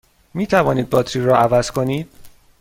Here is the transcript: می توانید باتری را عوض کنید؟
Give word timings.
می 0.33 0.47
توانید 0.47 0.89
باتری 0.89 1.25
را 1.25 1.37
عوض 1.37 1.71
کنید؟ 1.71 2.09